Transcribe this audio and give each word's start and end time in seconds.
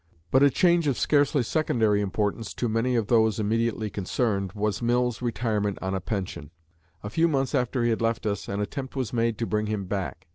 But 0.31 0.41
a 0.41 0.49
change 0.49 0.87
of 0.87 0.97
scarcely 0.97 1.43
secondary 1.43 2.01
importance 2.01 2.55
to 2.55 2.67
many 2.67 2.95
of 2.95 3.05
those 3.05 3.39
immediately 3.39 3.91
concerned 3.91 4.51
was 4.53 4.81
Mill's 4.81 5.21
retirement 5.21 5.77
on 5.79 5.93
a 5.93 6.01
pension. 6.01 6.49
A 7.03 7.09
few 7.11 7.27
months 7.27 7.53
after 7.53 7.83
he 7.83 7.91
had 7.91 8.01
left 8.01 8.25
us 8.25 8.47
an 8.47 8.61
attempt 8.61 8.95
was 8.95 9.13
made 9.13 9.37
to 9.37 9.45
bring 9.45 9.67
him 9.67 9.85
back. 9.85 10.25